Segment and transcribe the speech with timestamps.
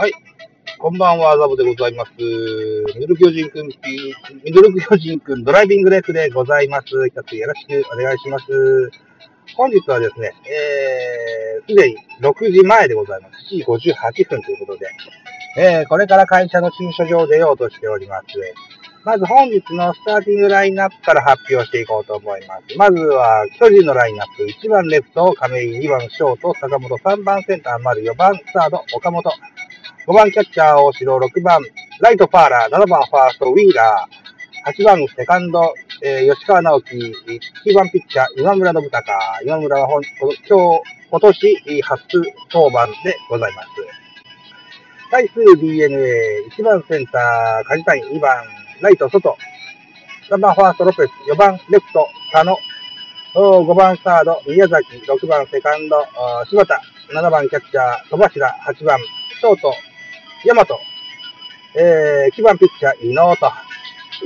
[0.00, 0.12] はい。
[0.78, 2.12] こんばんは、ザボでございます。
[2.20, 6.86] ミドル巨人くん、ミドル巨人くんドライビングレフでございます。
[7.08, 8.46] 一つよろしくお願いします。
[9.56, 13.52] 本日はですね、えー、すでに6時前でございます。
[13.52, 14.86] 7時58分ということで、
[15.58, 18.24] えー、これから会社の駐車場を出ようとしております。
[19.04, 22.76] まず本日のスターティングラインナップから発表していこうと思います。
[22.76, 24.44] まずは、巨人のラインナップ。
[24.44, 29.28] 1番レフト、亀井、2番ショート、坂本、3番センター、丸、4番サード、岡本、
[30.08, 31.60] 5番キャッチャー、大城、6番
[32.00, 39.12] ライト、ファーラー、7番ファースト、ウィーラー、8番セカンド、えー、吉川直樹、9番ピッチャー、今村信孝。
[39.44, 43.68] 今村は本今日、今年初登板でございます。
[45.10, 48.42] 対する DNA、1番センター、梶谷、2番
[48.80, 49.36] ライト、外。
[50.30, 51.10] 3番ファースト、ロペス。
[51.30, 52.56] 4番レフト、佐野。
[53.34, 54.86] 5番サード、宮崎。
[55.06, 56.02] 6番セカンド、
[56.48, 56.80] 柴田。
[57.12, 58.48] 7番キャッチャー、戸柱。
[58.66, 58.98] 8番
[59.40, 59.72] ショート、
[60.44, 60.66] 大和。
[61.74, 63.46] えー、9番ピッチャー、伊能と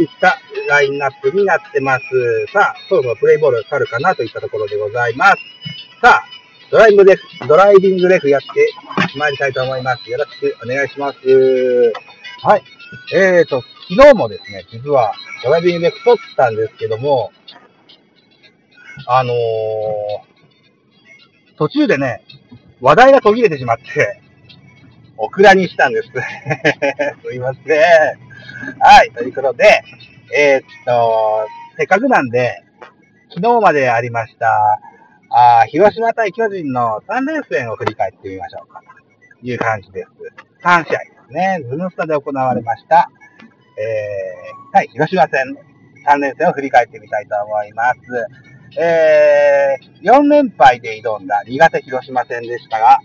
[0.01, 2.05] いったラインナップになってます。
[2.53, 5.37] さあ、そろそろプレイボール去るかなといったところでございます。
[6.01, 6.25] さあ、
[6.71, 8.49] ドライブレフ、ドライビングレフやって
[9.19, 10.11] 参りたいと思います。
[10.11, 11.19] よろしくお願いします。
[12.43, 12.63] はい。
[13.15, 15.13] えーと、昨日もですね、実は
[15.45, 17.31] ドライビングで太ったんですけども、
[19.07, 19.37] あのー、
[21.59, 22.23] 途中でね、
[22.81, 24.22] 話題が途切れてしまって、
[25.17, 26.09] オクラにしたんです。
[27.25, 27.83] すいません。
[28.81, 29.83] はい、ということで、
[30.35, 31.47] えー、っと、
[31.77, 32.63] せっかくなんで、
[33.31, 34.81] 昨日までありました、
[35.31, 38.83] あ広島対巨人の3連戦を振り返ってみましょうか。
[39.41, 40.09] という感じです。
[40.63, 41.61] 3試合ですね。
[41.69, 43.11] ズムスタで行われました。
[43.79, 45.57] えー、はい、広島戦、
[46.07, 47.99] 3連戦を振り返ってみたいと思います。
[48.79, 52.99] えー、4連敗で挑んだ苦手広島戦でしたが、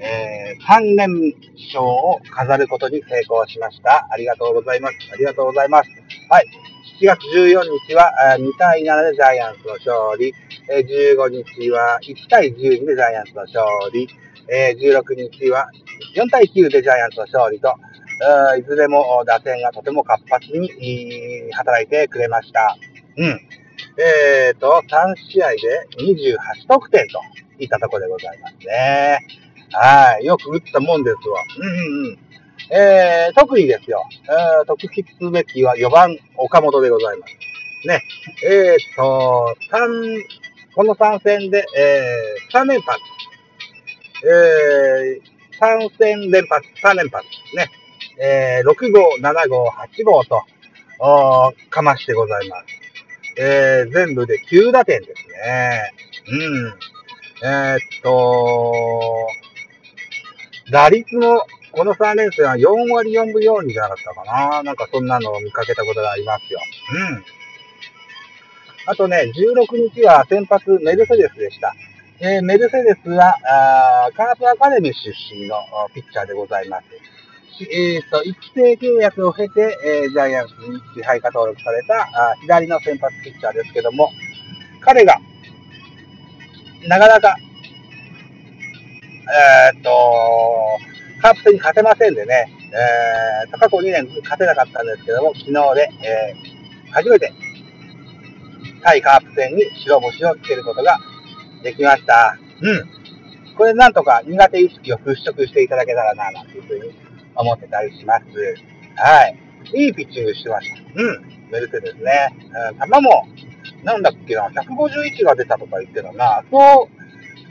[0.00, 1.34] えー、3連
[1.72, 4.08] 勝を飾ることに成功しました。
[4.10, 4.94] ありがとうございます。
[5.12, 5.90] ありがとうございます。
[6.28, 6.46] はい。
[7.00, 10.34] 7月14日は2対7でジャイアンツの勝利。
[10.68, 14.08] 15日は1対12でジャイアンツの勝利。
[14.50, 15.70] 16日は
[16.16, 17.74] 4対9でジャイアンツの勝利と、
[18.58, 20.70] いずれも打線がとても活発に
[21.52, 22.76] 働いてくれました。
[23.16, 23.40] うん。
[23.98, 25.56] えっ、ー、と、3試合で
[25.98, 26.36] 28
[26.68, 27.20] 得点と
[27.58, 29.26] いったところでございますね。
[29.72, 30.24] はい。
[30.24, 31.42] よく打ったもんですわ。
[31.58, 32.18] うんうんうん。
[32.72, 37.88] えー、特にですよ、えー、特筆すべきは4番岡本でございます。
[37.88, 38.02] ね。
[38.44, 40.22] えー、と、3、
[40.74, 43.00] この3戦で、えー、3連発。
[44.24, 47.26] えー、3戦連発、3連発。
[47.56, 47.70] ね。
[48.22, 50.42] えー、6号、7号、8号と、
[50.98, 52.66] おかましてございます。
[53.38, 55.92] えー、全部で9打点ですね。
[56.28, 56.74] うん。
[57.42, 59.26] えー、っと、
[60.70, 61.42] 打率も、
[61.72, 64.62] この3連戦は4割4分4厘じゃなかったかな。
[64.62, 66.60] なんかそんなのを見かけたことがありますよ。
[67.12, 67.24] うん。
[68.86, 71.74] あとね、16日は先発メルセデスでした。
[72.20, 73.34] えー、メルセデスは
[74.06, 75.56] あカープアカデミー出身の
[75.94, 76.84] ピッチャーでございます。
[77.70, 84.10] えっ、ー、と、育成契約を経て、えー、ジャイアンツに支配下登録されたあ左の先発ピッチャーですけども、
[84.80, 85.18] 彼が、
[86.88, 87.36] なかなか
[89.30, 89.90] えー、っと、
[91.22, 97.32] カープ戦に勝てませんでね、えー、過去2年勝てなかったんですけども、昨日で、えー、初めて
[98.82, 100.98] 対カープ戦に白星をつけることが
[101.62, 102.38] できました。
[102.62, 103.56] うん。
[103.56, 106.94] これなんとか苦手意識を払拭していただけたらな、なんていうふうに
[107.34, 108.24] 思ってたりします。
[108.96, 109.36] はい。
[109.74, 111.02] いいピッチングしてました。
[111.02, 111.48] うん。
[111.50, 112.34] メルセですね。
[112.70, 113.26] うん、球も、
[113.84, 116.42] なんだっけな、151が出たとか言ってたな。
[116.50, 116.99] そう、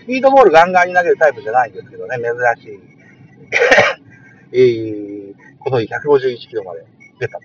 [0.09, 2.79] スピードボールガンガンに投げるタイプじゃないんですけどね、珍しい。
[4.51, 6.83] えー、この日151キロまで
[7.19, 7.43] 出たと。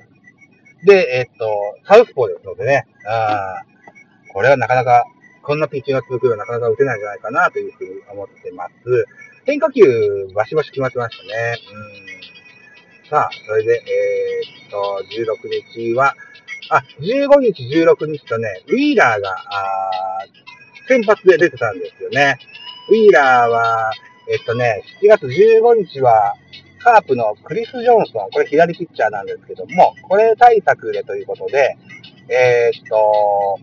[0.86, 1.46] で、えー、っと、
[1.86, 3.60] サウスポーですのでね、あ
[4.32, 5.04] これはなかなか、
[5.42, 8.72] こんなピッチングが続くよなかなか打てないんじゃないかなというふうに思ってます。
[9.44, 9.82] 変化球、
[10.34, 11.58] バシバシ決まってましたね。
[11.70, 16.14] うんさあ、それで、えー、っと、16日は、
[16.70, 19.84] あ、15日、16日とね、ウィーラーが、あ
[20.88, 22.38] 先発で出てたんですよね。
[22.88, 23.92] ウィーラーは、
[24.28, 26.34] えっとね、7月15日は、
[26.78, 31.76] カープのクリス・ジョンソン、これ左ピッチャーなんですけども、これ対策でということで、
[32.28, 33.58] えー、っと、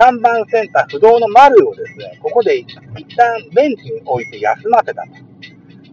[0.00, 2.66] 3番センター不動の丸をですね、ここで一
[3.14, 5.08] 旦ベンチに置いて休ませたと。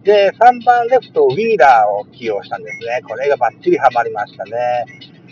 [0.04, 3.02] で、3番レフトウィーラーを起用したんですね。
[3.06, 4.52] これがバッチリハマりましたね。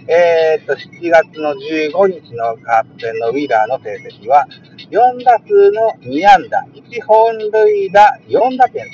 [0.09, 4.47] えー、っと、7月の15日のカープ戦のウィーラーの成績は、
[4.91, 8.85] 4打数の2安打、1本塁打、4打点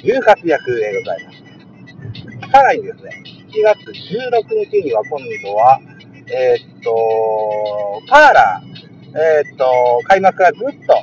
[0.00, 2.50] という活躍でございます。
[2.50, 3.22] さらにですね、
[3.52, 5.80] 7月16日には今度は、
[6.32, 9.66] えー、っと、パーラー、えー、っと、
[10.06, 10.94] 開幕からずっと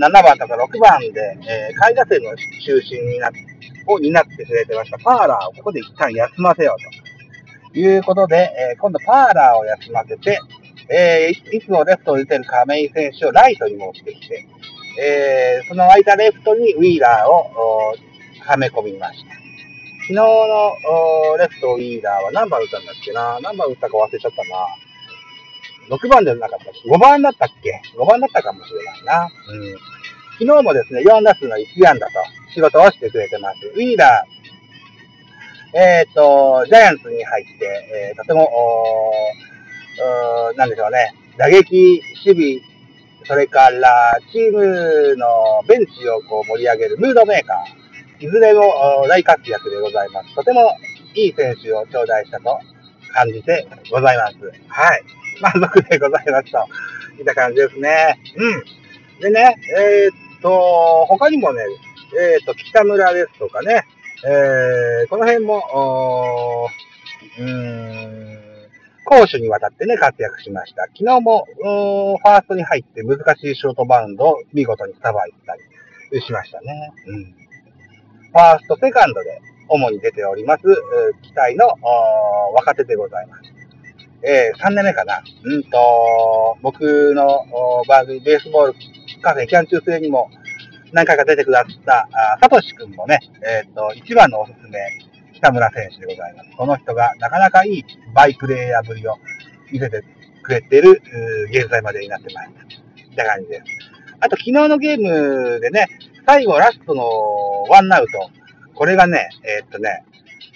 [0.00, 3.46] 7番とか6番で、えー、下位打線の中心になって、
[3.86, 4.98] を担ってくれてました。
[4.98, 10.40] パーラーをここで一旦休ませようということで、えー、今度パーラーを休ませて、
[10.88, 14.46] えー、いつもレフトを出てる亀井選手をライトに持ってきて、
[15.00, 17.94] えー、その間レフトにウィーラーを
[18.44, 19.36] はめ込みました。
[20.06, 23.40] 昨日のレフトウィーラーは何番打ったんだっけな？
[23.42, 24.66] 何番打ったか忘れちゃったな。
[25.90, 29.24] 6番ではなかったっけ ?5 番だったっけ ?5 番だったかもしれないな。
[29.24, 29.76] うん。
[30.38, 32.12] 昨日もですね、4打数の1安打と
[32.54, 33.66] 仕事をしてくれてます。
[33.74, 38.48] ウィーラー、えっ、ー、と、ジャイアンツに入って、えー、とても、
[40.56, 42.76] なんでしょうね、打撃、守備、
[43.24, 45.26] それからチームの
[45.66, 50.34] ベンチをこう盛り上げるムードメーカー、いずれも大活躍でございます。
[50.34, 50.76] とても
[51.14, 52.58] いい選手を頂戴したと
[53.12, 54.36] 感じてございます。
[54.68, 55.02] はい。
[55.40, 56.58] 満足でございますと。
[57.18, 58.18] いった感じですね。
[58.36, 59.20] うん。
[59.20, 61.62] でね、えー、っと、他にもね、
[62.18, 63.84] えー、っと、北村ですとかね、
[64.26, 66.68] えー、この辺も、
[67.38, 68.45] うーん、
[69.06, 70.82] 攻守にわたってね、活躍しました。
[70.86, 75.54] 昨日も、ファーストに入って難しいショートバウンドを見事にさばいた
[76.12, 76.92] りしましたね。
[77.06, 77.24] うん。
[77.24, 80.62] ファースト、セカンドで主に出ております、
[81.22, 81.68] 期待の
[82.54, 83.42] 若手でございます。
[84.22, 85.22] えー、3年目かな。
[85.44, 87.46] うんと、僕の
[87.86, 88.74] 番組、ベースボール
[89.22, 90.30] カフェキャン中世にも
[90.92, 92.08] 何回か出てくださった、
[92.40, 94.78] サトシ君もね、えっ、ー、と、一番のおすすめ、
[95.46, 96.50] 北村選手でございます。
[96.56, 99.16] この人がなかなかいいバイプレーヤーぶりを
[99.70, 100.02] 見せて
[100.42, 101.00] くれている、
[101.50, 102.82] 現在までになってまいりました。
[102.82, 103.62] って感じです。
[104.18, 105.86] あと、昨日のゲームでね、
[106.26, 108.30] 最後、ラストのワンアウト。
[108.74, 110.04] これがね、えー、っとね、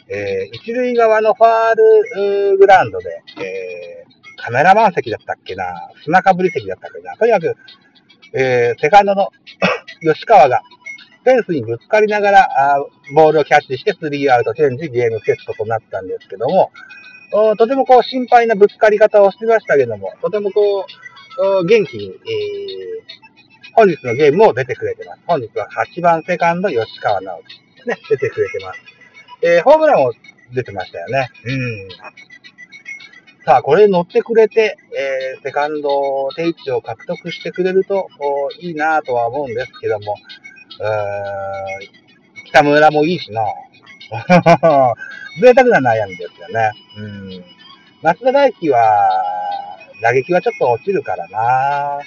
[0.08, 1.74] えー、一塁側のファー
[2.52, 5.64] ルグラウンドで、えー、カメラマン席だったっけな、
[6.02, 7.56] 砂かぶり席だったっけな、とにかく、
[8.32, 9.30] えー、セカンドの
[10.02, 10.62] 吉川が、
[11.22, 12.48] フェンスにぶつかりながら、
[13.14, 16.70] ボールをキャッチして、スリーアウトチェンジ、ゲームセットとなったんですけども、
[17.58, 20.86] とてもこう心配なぶつかり方をしてましたけども、とてもこ
[21.60, 22.14] う、元気に、えー、
[23.74, 25.20] 本日のゲームも出てくれてます。
[25.26, 27.88] 本日は8番セカンド吉川直樹。
[27.88, 28.80] ね、出てくれてます。
[29.42, 30.12] えー、ホームランも
[30.52, 31.28] 出てましたよね。
[31.44, 31.88] うん。
[33.44, 38.08] さあ、これ乗ってくれて、えー、セカンド定位置を獲得してくれると
[38.60, 40.16] いいなとは思うんですけども、
[40.80, 43.44] うー北村もいいしな
[45.40, 46.72] 贅沢な悩みですよね。
[46.96, 47.44] うん。
[48.02, 49.10] 松田大輝は、
[50.02, 52.00] 打撃はちょっと落ちるからな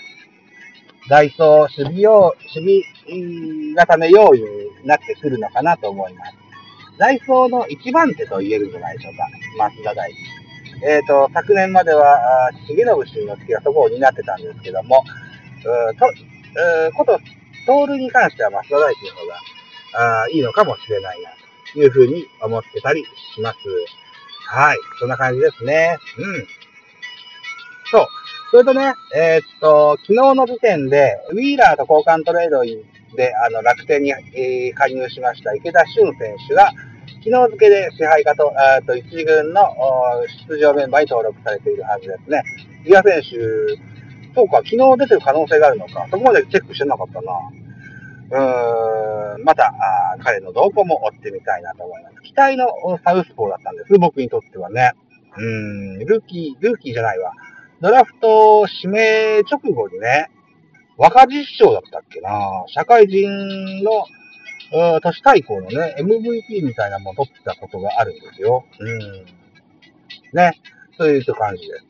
[1.09, 4.47] ダイソー、守備用、守備固め用意に
[4.85, 6.33] なってくるのかなと思います。
[6.97, 9.27] ダイソーの一番手と言えるんじゃないでしょうか。
[9.57, 10.17] 松田大輝。
[10.85, 15.03] えっ、ー、と、昨年までは、重信慎之介がそこを担ってたんですけども、
[15.91, 17.19] うと、うこと、
[17.65, 21.29] トールに関しては松田大輝の方が、あいいのかもしれないな、
[21.73, 23.03] というふうに思ってたり
[23.35, 23.57] します。
[24.47, 24.77] はい。
[24.99, 25.97] そんな感じですね。
[26.17, 26.47] うん。
[27.91, 28.07] そう。
[28.51, 32.61] それとね、えー、っと、昨日の時点で、ウィーラーと交換トレード
[33.15, 36.71] で、あの、楽天に、えー、加入しました池田俊選手が、
[37.23, 39.63] 昨日付で支配下と、えっと、一軍の
[40.49, 42.43] 出場メンバーに登録されているはずですね。
[42.85, 43.92] 伊賀選手、
[44.35, 46.07] そうか、昨日出てる可能性があるのか。
[46.09, 47.33] そこまでチェックしてなかったな。
[48.31, 52.21] うーん、また、あ彼の動向も追ってみたいなと思います。
[52.23, 52.67] 期待の
[53.03, 54.93] サウスポーだったんです、僕にとってはね。
[55.37, 57.33] うーん、ルーキー、ルーキーじゃないわ。
[57.81, 60.29] ドラフト指名直後にね、
[60.97, 64.05] 若実証だったっけな社会人の、
[65.01, 68.63] 都市対抗のね、MVP みたいなものを取ってたことがあるんですよ。
[68.79, 69.25] うん。
[70.33, 70.53] ね。
[70.97, 71.83] そういう感じです。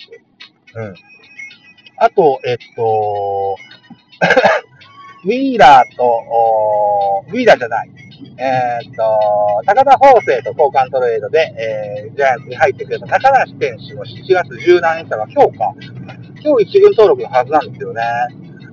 [0.75, 0.95] うん。
[2.03, 3.55] あと、えっと、
[5.23, 6.21] ウィーラーと、
[7.29, 7.89] ウィーラーじゃない。
[8.37, 15.73] えー、っと、高田法政と交換トレードで、えー、ジャイアンツに入ってくれた高梨選手も7月17日から今日か。
[16.43, 18.01] 今日一軍登録のはずなんですよね。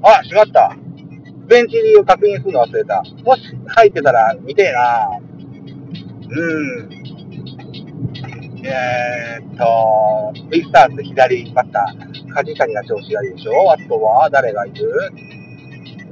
[0.02, 0.76] あ、しまった。
[1.46, 3.04] ベンチ入りを確認するの忘れた。
[3.22, 5.20] もし入ってたら見てえな
[6.30, 6.90] うん。
[8.64, 9.64] えー、っと、
[10.62, 13.72] スターズ左バッター、梶谷が調子がいいでしょ？
[13.72, 15.12] あとは誰がいる？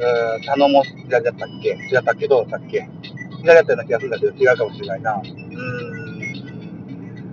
[0.01, 1.71] うん、頼も左だったっけ？
[1.71, 2.89] 違ったっけどうだったっけ？
[3.41, 5.15] 左だったような気がするんだけど、違うかもしれないな。
[5.15, 5.25] うー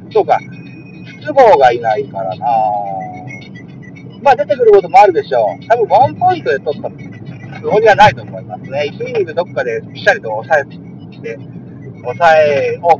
[0.09, 0.11] ん。
[0.11, 0.39] そうか。
[1.21, 2.45] 不都合がいないからな
[4.21, 5.65] まあ出てくることもあるでしょう。
[5.67, 6.93] 多分ワンポイントで取ったつ
[7.63, 8.91] もりはないと思いますね。
[8.93, 10.65] 1イニングどっかでぴしゃりと抑え
[11.21, 11.39] て、
[12.01, 12.99] 抑えを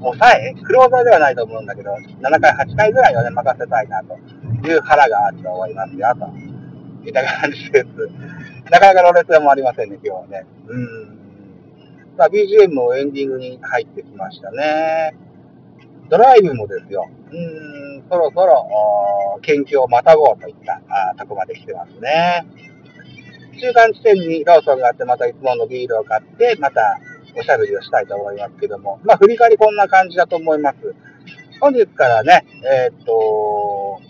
[0.00, 4.16] 抑え、クローザーではないと思うんだけど、7回、8回ぐらいはね、任せたいなと
[4.66, 7.86] いう腹があると思いますよ、といった感じです。
[8.70, 10.46] なかなかロレスでもありませんね、今日はね。
[10.68, 11.18] うん。
[12.16, 15.14] さあ、BGM もエンディングに入ってきましたね。
[16.08, 17.08] ドライブもですよ。
[17.30, 17.34] う
[17.98, 18.66] ん、そろそろ、
[19.42, 20.80] 研究をまたごうといった
[21.12, 22.46] あとこまで来てますね。
[23.60, 26.98] 中間地点にローソンがあって、またいつものビールを買って、また
[27.36, 30.94] おしゃべりをしたいと思いますけども、まあ、振り返りこんな感じだと思います。
[31.60, 34.00] 本日からね、えー、っと、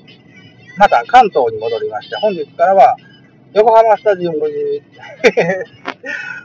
[0.77, 2.97] また関東に戻りまして、本日からは
[3.53, 4.45] 横浜スタジアムに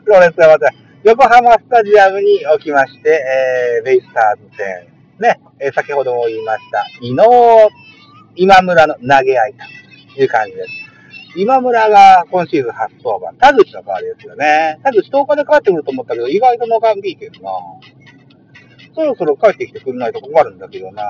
[0.06, 0.72] ロレスがまた、
[1.04, 3.24] 横浜スタジアムにおきまして、
[3.78, 4.88] えー、ベイスターズ戦、
[5.20, 7.70] ね、えー、先ほども言いました、伊能、
[8.36, 9.54] 今村の投げ合い
[10.16, 10.85] という感じです。
[11.38, 13.34] 今村が今シーズン初登板。
[13.48, 14.80] 田口の代わりですよね。
[14.84, 17.52] 田口10日で帰ってくると思ったけど、意外とノカンビーケどな。
[18.96, 21.04] そろそろ帰ってきてくれないと困るんだけどな。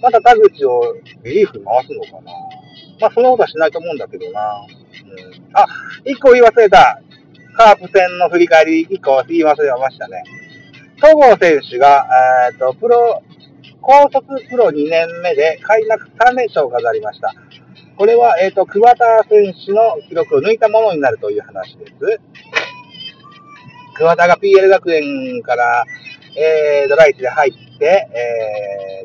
[0.00, 0.94] また田口を
[1.24, 2.32] リリーフに回すのかな。
[3.00, 4.40] まあ、そんなことはしないと思うんだけどな。
[4.60, 5.50] うん。
[5.54, 5.66] あ、
[6.04, 7.00] 一個言い忘れた。
[7.56, 10.22] カープ戦の振り返り、一個言い忘れましたね。
[11.00, 12.06] 戸郷選手が、
[12.50, 13.22] えっ、ー、と、プロ、
[13.80, 17.34] 高卒プロ2年目で開幕3連勝を飾りました。
[17.98, 21.92] これは、えっ、ー、と、桑田選手の記録を抜いたものになるという話です。
[23.96, 25.84] 桑田が PL 学園から、
[26.36, 28.08] えー、ドライチで入って、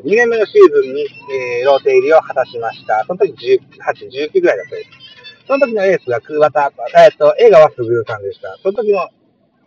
[0.06, 3.04] ー、2年目のシーズンに、えー、ローテ入りを果たしました。
[3.08, 4.90] その時18、19ぐらいだったです。
[5.48, 6.72] その時のエースが桑田、
[7.04, 8.56] えっ、と、江川卓さんでした。
[8.62, 9.08] その時の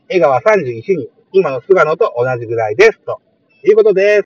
[0.08, 3.00] 江川31に、今の菅野と同じぐらいです。
[3.00, 3.20] と
[3.66, 4.08] いうことです。